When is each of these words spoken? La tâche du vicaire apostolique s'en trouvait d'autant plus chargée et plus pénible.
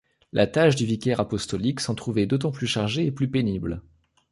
La 0.33 0.47
tâche 0.47 0.75
du 0.75 0.83
vicaire 0.85 1.19
apostolique 1.19 1.79
s'en 1.79 1.93
trouvait 1.93 2.25
d'autant 2.25 2.49
plus 2.49 2.65
chargée 2.65 3.05
et 3.05 3.11
plus 3.11 3.29
pénible. 3.29 3.83